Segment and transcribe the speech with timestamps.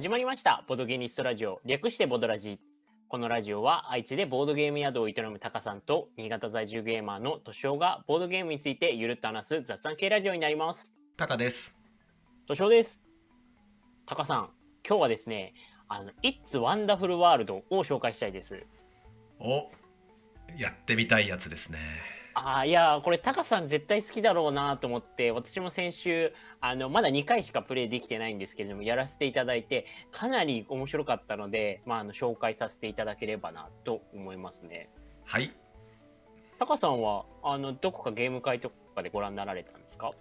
[0.00, 0.64] 始まりました。
[0.66, 1.60] ボドゲニストラジオ。
[1.66, 2.58] 略してボドラジ。
[3.06, 10.94] このラジオは愛知でボードゲーム宿を営むタカさんと新潟在住ゲーマーのトシオがボードゲームについてゆるっと話す雑談系ラジオになります。
[11.18, 11.76] タカです。
[12.46, 13.02] トシオです。
[14.06, 14.48] タカさん
[14.88, 15.52] 今日はですね
[15.86, 18.64] あの It's Wonderful World を紹介したいです。
[19.38, 19.70] お、
[20.56, 21.78] やってみたいやつですね。
[22.34, 34.88] ああいやーこれタカさん絶対好きだろうなと思って私も先週あのまだ2回しかプレイできてないんですけれどもやらせていただいてかなり面白かったので、まあ、あの紹介させていただければなと思いますね。
[35.24, 35.52] はい。
[36.58, 40.12] タカさんはあのどこかゲーム会とかでご覧になられたんですか、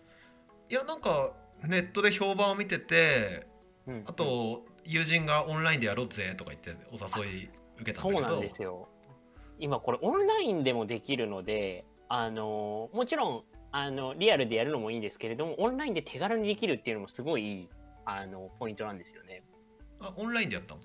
[0.69, 1.31] いやなんか
[1.67, 3.45] ネットで評判を見てて、
[3.85, 7.49] うんあと友人がオンラインでやろうぜとか言ってお誘い
[7.81, 8.19] 受けたんだけど。
[8.19, 8.87] そうなんですよ。
[9.59, 17.69] 今これオンラインでもできるのであのもちろんあのリアルでやるのもいいんですけれどもオンラインで手軽にできるっていうのもすごい
[18.05, 19.43] あのポイントなんですよね。
[19.99, 20.81] あ、オンラインでやったの？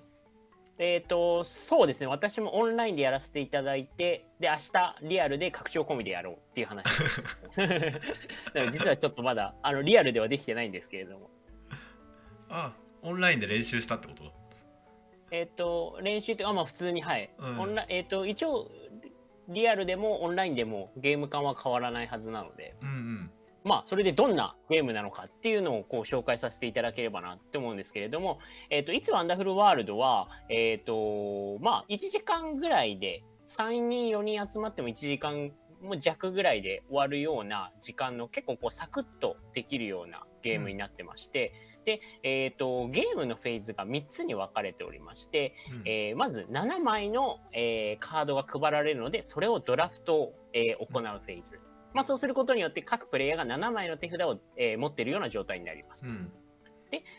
[0.77, 7.21] えっ、とそうですね私もオンラインでやらせていただいてで明日リアルで拡張込みでやろうっていう話です
[7.55, 11.29] だから実はちょっとまだあのリアルではできてないんですけれども
[12.49, 12.73] あ、
[13.03, 14.33] オンラインで練習したってこと？
[15.31, 18.69] えっ、と練習ってあまあ普通にはい、うんオンラえっ、と一応
[19.49, 23.31] リアルでもオンラインでもゲーム感は変わらないはずなのでうんうん。
[23.63, 35.51] まあそれでどんなゲームなのかっていうのをこう紹介させていただければなって思うんですけれども「えー、といつワンダフルワールドは」えっ、とまあ1時間ぐらいで3人4人集まっても1時間
[35.81, 41.53] も弱ぐらいで終わるような時間の結構こうサクッとできるようなゲームになってまして、
[41.85, 51.59] で、えー、とゲームのフェーズが3つに分かれておりまして、うんえーまず7枚の、えーカードが配られるのでそれをドラフトを、えー行うフェーズ、
[51.93, 56.13] まあ、そうすることによって各プレイヤーが7枚の手札を、えー持っているような状態になりますと。
[56.13, 56.31] うん。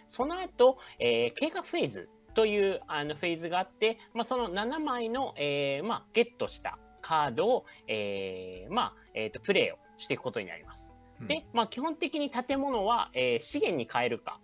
[0.07, 10.93] その後、えー計画フェーズというあのフェーズがあって、まあ、その7枚の、えーまあ、ゲットしたカードを、えーまあえー、とプレイをしていくことになります。
[11.21, 14.39] うんで、まあ、基本的に建物は、えー資源に変えるか、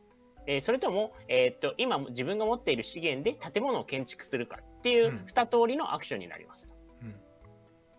[0.46, 6.74] えーそれとも、えー、と今自分が持っている資源で建物を建築するかっていううん2通りのアクションになりますと。
[7.02, 7.14] うん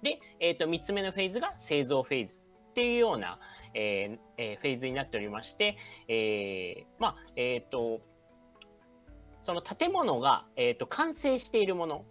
[0.02, 3.40] で、えー、と3つ目のフェーズが製造フェーズっていうような、
[3.74, 5.78] えーえーフェーズになっておりまして、
[6.08, 8.02] えーまあえっ、と
[9.40, 12.06] その建物が、えー、と完成しているもの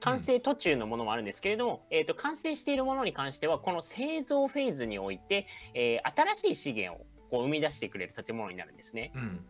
[0.00, 9.12] 完成途中のものもあるんですけれども、えー、と完成しているものに関してはこの製造フェーズにおいて、えー新しい資源をこう生み出してくれる建物になるんですね。
[9.14, 9.44] うん。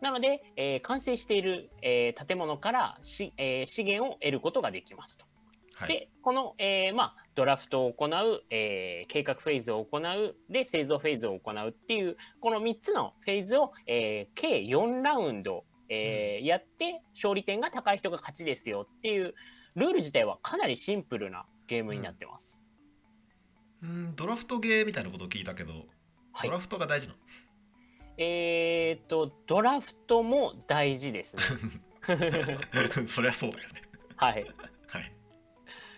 [0.00, 5.26] なので、えー完成している、えー建物からし、えー資源を得ることができますと。
[5.74, 5.88] はい。
[5.88, 19.34] でこの、えーまあ、ドラフトを行う、えー計画フェーズを行うで製造フェーズを行うっていうこの3つのフェーズを、えー計4ラウンド、えーやって勝利点が高い人が勝ちですよっていう
[19.74, 22.60] ルール自体はかなりシンプルなゲームになってます。
[23.82, 25.72] うん、ドラフトゲーみたいなことを聞いたけど、
[26.32, 27.18] はいドラフトが大事なの？
[28.18, 31.42] えー、とドラフトも大事ですね。
[33.06, 33.82] そりゃそうだよね。
[34.16, 34.44] はい、
[34.88, 35.12] はい。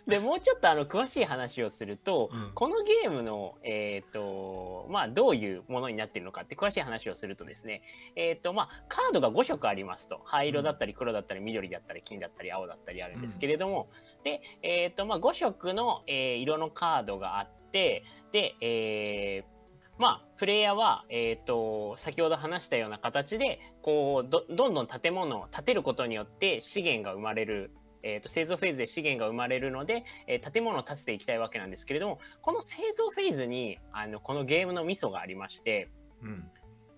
[0.06, 7.82] でもうちょっとあの詳しい話をすると、うんこのゲームの、えーとまあ、どういうものになっているのかって詳しい話をするとですね、
[8.16, 13.88] えーとまあ、カードが5色ありますと灰色だったり黒だったり緑だったり金だったり青だったりあるんですけれども、
[14.24, 19.59] で、えーとまあ、5色の、えー色のカードがあってで、えー
[20.00, 27.70] まあ、プレイヤーは、えー、と先ほど話したような形でこうどどんどん建物を建てることによって資源が生まれる、
[28.02, 35.90] えー、と製造フェーズで資源が生まれるので、えー建物を建てていきたいわけなんですけれどもこの製造フェーズにあのこのゲームのミソがありまして
[36.22, 36.50] うん。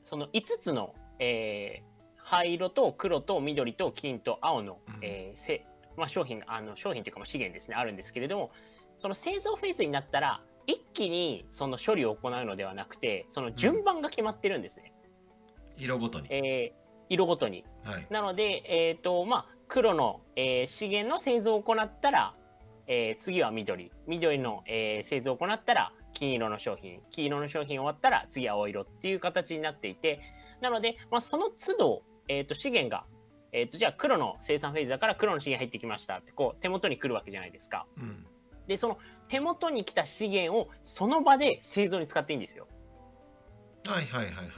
[0.05, 1.93] その5つの、えー
[2.25, 8.53] 灰色と黒と緑と金と青の、うんえーせまあ、商品あの商品というかまあ資源ですねあるんですけれども
[8.97, 14.93] その製造フェーズになったら一気にその処理を行うのではなくてその順番が決まってるんですね、
[15.77, 16.27] 色ごとに。
[16.31, 17.65] えー色ごとに。
[17.85, 18.07] はい。
[18.09, 22.35] なので、えーとまあ、黒の、えー資源の製造を行ったら、
[22.87, 30.21] えー次は緑緑の、えー製造を行ったら金色の商品黄色の商品終わったら次は青色っていう形になっていて
[30.61, 33.05] なので、まあ、その都度、えー、と資源が、
[33.53, 37.87] えー、とじゃあ黒の生産フェーズだから黒の資源入ってきましたってこう手元に来るわけじゃないですか。
[37.99, 38.27] うん。
[38.67, 38.99] でその
[39.29, 42.69] 手元に来た資源をその場で製造に使っていいんですよ。
[43.87, 44.49] はいはいはいはい。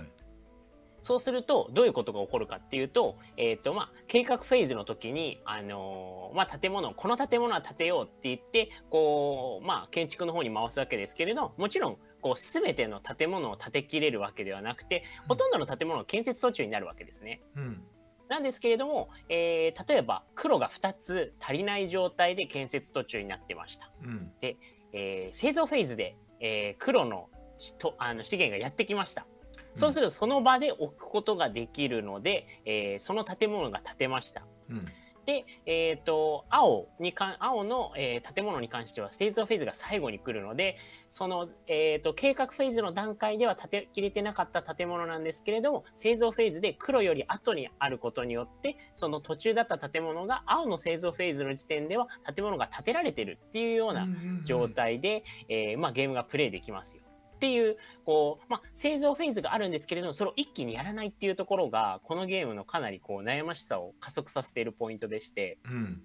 [1.05, 17.43] そうするとどういうことが起こるかっていうと,、えーとまあ、計画フェーズの時に、あのーまあ、建物この建物は建てようって言ってこう、まあ、建築の方に回すわけですけれどもちろんこう全ての建物を建てきれるわけではなくてほとんどの建物の建設途中になるわけですね。
[17.55, 17.83] うん。
[18.29, 23.91] ななんですけれども、えー例えば黒が2つ足りない状態で建設途中になってました。
[24.03, 27.29] うんえー製造フェーズで、えー黒の
[27.59, 29.27] しとあの資源がやってきました。
[29.75, 34.45] そうするとその場で置くことができるので、えーその建物が建てました。
[34.71, 34.85] うん
[35.25, 40.77] で、えー、と青にかん青の、えー建物に関しては製造フェーズが最後に来るので
[41.09, 54.09] その、えー、と計画フェーズの段階では建てきれてなかった建物なんですけれども製造フェーズで黒より後にあることによってその途中だった建物が青の製造フェーズの時点では建物が建てられてるっていうような
[54.45, 57.03] 状態で、えーまあ、ゲームがプレイできますよ。
[57.45, 57.77] っていう
[58.07, 65.59] こう、まあ、製造フェーズがあるんですけれどもそれを一気にやらないっていうところがこのゲームのかなりこう悩ましさを加速させているポイントでして。
[65.67, 66.03] うん。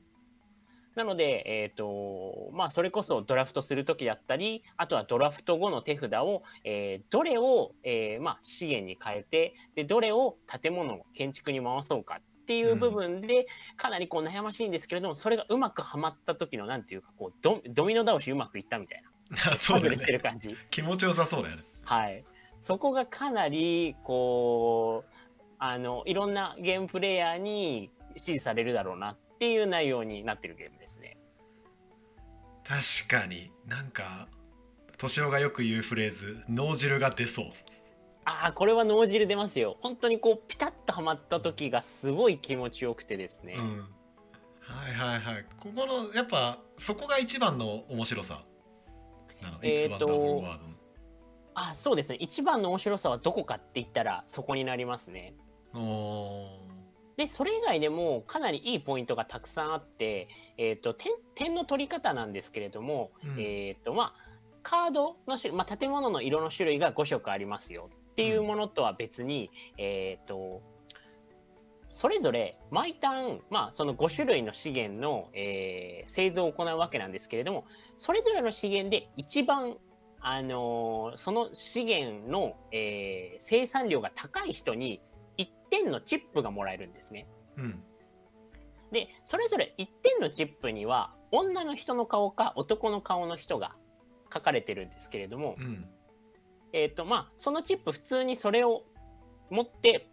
[0.96, 13.46] なので、えーとまあ、それこそドラフトする時だったりあとはドラフト後の手札を、えーどれを、えーまあ、資源に変えてでどれを建物建築に回そうかっていう部分で、
[13.78, 19.09] かなりこう悩ましいんですけれどもそれがうまくはまった時のなんていうかこうドドミノ倒しうまくいったみたいな
[19.56, 20.56] そうだよ外れてるね感じ。
[20.70, 22.24] 気持ちよさそうだよねはい、
[22.60, 25.14] そこがかなりこう
[25.58, 31.18] あのいろんなゲームプレイヤーに支持されるだろうなっていう内容になってるゲームですね。
[32.64, 34.28] 確かになんか
[34.92, 37.46] 敏夫がよく言うフレーズ脳汁が出そう
[38.26, 39.78] ああこれは脳汁出ますよ。
[39.82, 43.56] 本当にこうピタッとはまった時がすごい気持ちよくてですね。
[43.58, 43.90] うん
[44.62, 48.44] はいはいはいここのやっぱそこが一番の面白さ
[49.62, 50.44] えー It's と
[51.56, 52.18] あそうですね。
[52.20, 55.34] 一番の面白さはどこかって言ったらそこになりますね。
[55.74, 56.60] お
[57.18, 63.42] でそれ以外でもかなりいいポイントがたくさんあって、えー、と点点の取り方なんですけれども、うん。
[63.42, 64.30] えっ、とまあ
[64.64, 70.62] カードの種類、まあ、建物の色の種類が5色ありますよっていうものとは別に、えっ、と
[71.92, 77.66] それぞれ毎ターン、まあ、その5種類の資源の、えー製造を行うわけなんですけれども
[77.96, 79.76] それぞれの資源で一番
[80.22, 85.02] あのーその資源の、えー生産量が高い人に
[85.38, 87.28] 1点のチップがもらえるんですね。
[87.58, 87.84] ーうん
[88.92, 93.76] でそれぞれ1点のチップには女の人の顔か男の顔の人が
[94.34, 95.88] 書かれてるんですけれども、うん
[96.74, 98.84] えっ、とまあそのチップ普通にそれを
[99.50, 100.08] 持って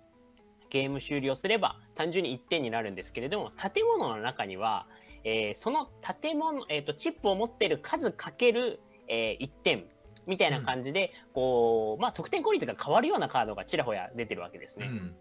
[0.70, 4.86] ゲーム終了すれば単純に1点になるんですけれども建物の中には、
[5.24, 5.88] えーその
[6.20, 9.84] 建物、えー、とチップを持ってる数かける、えー1点
[10.26, 14.88] みたいな感じで、こうまあ、得点効率が変わるようなカードがちらほや出てるわけですね。
[14.90, 15.14] うん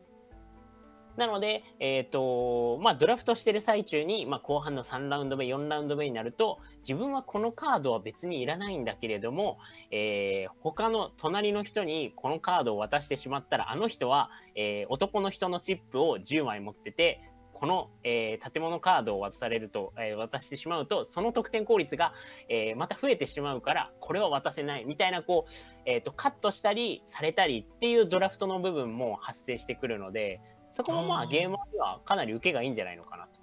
[1.18, 9.58] なので、えっ、と、まあ、ドラフトしてる最中に、まあ、後半の3ラウンド目、4ラウンド目になると、自分はこのカードは別にいらないんだけれども、
[9.92, 17.22] えー他の隣の人にこのカードを渡してしまったら、あの人は、えー男の人のチップを10枚持ってて、
[17.54, 22.14] この、えー建物カードを渡されると、えー渡してしまうと、その得点効率が、
[22.50, 25.52] えーまた増えてしまうから、これは渡せないみたいな、こう、
[25.86, 30.42] えーと、カットしたりされたりっていうドラフトの部分も発生してくるので、
[30.76, 33.40] そこもまあゲームにはかなり受けがいいんじゃないのかなと。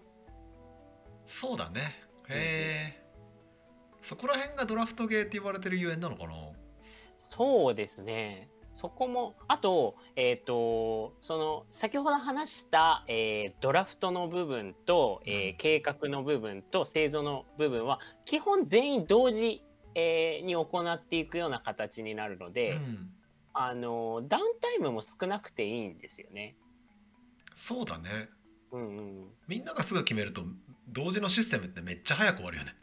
[1.24, 1.94] そうだね。
[2.28, 3.02] へえ
[4.02, 6.34] そこら辺がドラフトゲーって言われてるゆえんなのかな？
[7.16, 8.50] そうですね。
[8.74, 15.56] そこも、あと、えっ、と、その、先ほど話した、えードラフトの部分と、えーうん。
[15.56, 23.10] 計画の部分と製造の部分は、基本全員同時、えーに行っていくような形になるので、うん。
[23.54, 26.56] あの、ダウンタイムも少なくていいんですよね。
[27.54, 28.28] そうだね。
[28.72, 29.26] うんうん。
[29.46, 30.42] みんながすぐ決めると
[30.88, 32.76] 同時のシステムってめっちゃ早く終わるよね。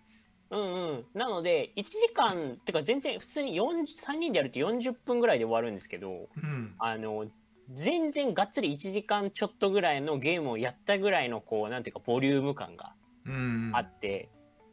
[0.51, 6.73] うんうん、なので1時間ってか全然普通に40 3人でやると40分ぐらいで終わるんですけどうん。
[6.79, 7.27] あの
[7.71, 12.93] 全然がっつり1時間ちょっとぐらいのゲームをやったぐらいのこうなんていうかボリューム感が
[13.25, 13.71] うん。
[13.73, 14.29] あって、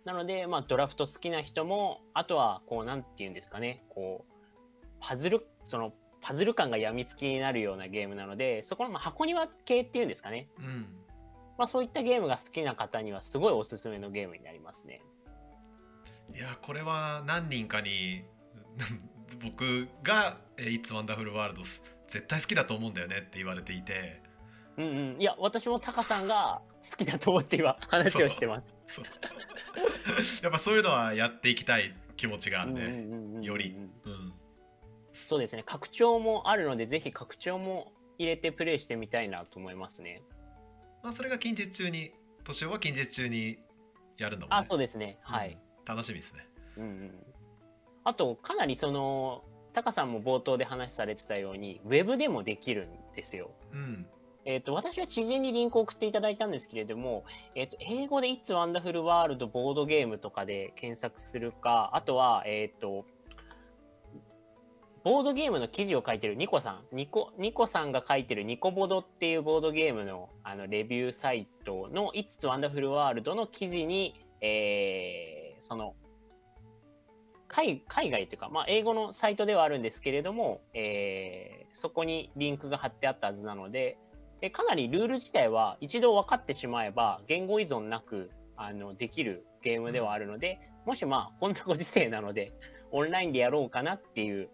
[0.06, 5.92] なのでまあドラフト好きな人もあとはこうなんていうんですかねこうパズルその
[6.26, 10.86] パズル感がやみつきになるようなゲームなのでそこのまあ箱庭系っていうんですかね、うん。
[11.56, 15.02] まあ、そういったゲームが好きな方にはすごいおすすめのゲームになりますね。
[16.34, 18.24] いやこれは何人かに
[19.40, 21.62] 僕が「えー It's Wonderful World」
[22.08, 24.20] 絶対好きだと思うんだよねって言われていて。
[24.78, 29.00] うんうん、いや私もタカさんが好きだと思って今話をしてます。
[30.42, 33.76] やっぱそういうのはやっていきたい気持ちがあるね、より。
[34.04, 34.34] うん、
[35.16, 35.62] そうですね。
[35.64, 40.22] 拡張もあるのでぜひ拡張も入れてプレイしてみたいなと思いますね。
[41.02, 42.12] まあ、それが近日中に
[42.44, 43.58] 年男は近日中に
[44.18, 44.62] やるんだもんね。
[44.62, 45.18] あそうですね。
[45.22, 45.84] はい、うん。
[45.84, 46.46] 楽しみですね。
[46.76, 47.10] うんうん、
[48.04, 49.42] あとかなりその
[49.72, 53.50] タカさんも冒頭で話されてたようにウェブでもできるんですよ。
[53.72, 54.06] うん。
[54.46, 57.24] えっ、と、私は知人にリンクを送っていただいたんですけれども、
[57.56, 63.04] えっ、と、英語で It's Wonderful World ボードゲームとかで検索するか、あとは、えっ、と、
[65.06, 75.94] ボードゲームの記事を書いてるニコさん、ニコ、ニコさんが書いてるニコボドっていうボードゲームのあのレビューサイトの It's Wonderful World の記事に、えー、その、
[77.46, 83.98] 海海外というか、まあ、英語のサイトではあるんですけれども、えー、そこにリンクが貼ってあったはずなので、
[84.40, 92.52] でかなりルール自体は一度分かってしまえば言語依存なくあのできるゲームではあるので、もしまあこんなご時世なので
[92.90, 94.48] オンラインでやろうかなっていう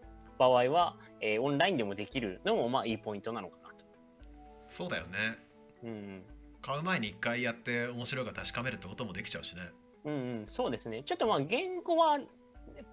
[0.49, 3.85] 場合は、えー、オンラインでもできるのもまあいいポイントなのかなと。
[4.69, 5.39] そうだよね。
[5.85, 6.23] うん、
[6.61, 9.63] 買う前に一回やって面白いか確かめるってこともできちゃうしね。
[10.05, 11.03] うんうん、そうですね。
[11.05, 12.19] ちょっとまあ言語は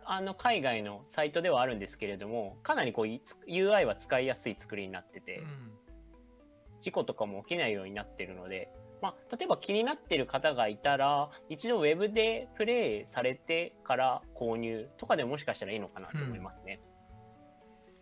[0.05, 5.47] あの海外のサイトではあるんですけれども、かなりこう UI は使いやすい作りになってて、うん、
[6.79, 8.69] 事故とかも起きないようになってるので、
[9.01, 16.81] まあ、例えば気になってる方がいたら、一度ウェブでプレイされてから購入とかでもしかしたらいいのかなと思いますね。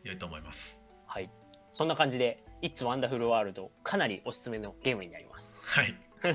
[0.08, 0.80] 良いと思います。
[1.06, 1.30] はい。
[1.72, 5.60] そんな感じで、It's Wonderful World かなりおすすめのゲームになります。
[5.64, 5.94] はい。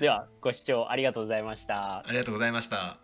[0.00, 1.98] では、ご視聴ありがとうございました。
[1.98, 3.01] ありがとうございました。